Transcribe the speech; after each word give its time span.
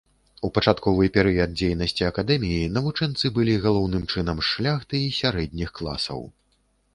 У 0.47 0.49
пачатковы 0.53 1.09
перыяд 1.17 1.51
дзейнасці 1.59 2.07
акадэміі 2.11 2.71
навучэнцы 2.77 3.31
былі 3.37 3.55
галоўным 3.67 4.03
чынам 4.15 4.37
з 4.45 4.47
шляхты 4.53 4.95
і 5.11 5.13
сярэдніх 5.21 5.69
класаў. 5.83 6.27